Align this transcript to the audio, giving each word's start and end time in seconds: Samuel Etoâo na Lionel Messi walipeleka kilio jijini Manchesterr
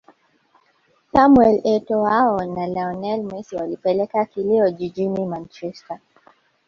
Samuel 1.11 1.57
Etoâo 1.73 2.45
na 2.45 2.65
Lionel 2.67 3.23
Messi 3.23 3.55
walipeleka 3.55 4.25
kilio 4.25 4.69
jijini 4.71 5.25
Manchesterr 5.25 5.99